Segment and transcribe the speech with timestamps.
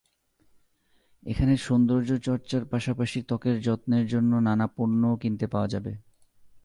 [1.23, 5.91] এখানে সৌন্দর্যচর্চার পাশাপাশি ত্বকের যত্নের জন্য নানা পণ্যও কিনতে পাওয়া যাবে।